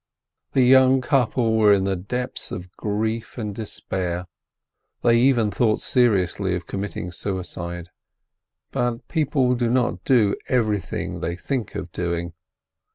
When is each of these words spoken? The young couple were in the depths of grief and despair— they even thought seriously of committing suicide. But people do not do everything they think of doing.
The 0.53 0.63
young 0.63 0.99
couple 1.01 1.55
were 1.55 1.71
in 1.71 1.83
the 1.83 1.95
depths 1.95 2.51
of 2.51 2.75
grief 2.75 3.37
and 3.37 3.53
despair— 3.53 4.25
they 5.03 5.17
even 5.19 5.51
thought 5.51 5.79
seriously 5.79 6.55
of 6.55 6.65
committing 6.65 7.11
suicide. 7.11 7.89
But 8.71 9.07
people 9.07 9.53
do 9.53 9.69
not 9.69 10.03
do 10.03 10.35
everything 10.47 11.19
they 11.19 11.35
think 11.35 11.75
of 11.75 11.91
doing. 11.91 12.33